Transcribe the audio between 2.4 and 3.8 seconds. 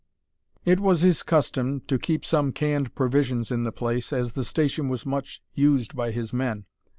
canned provisions in the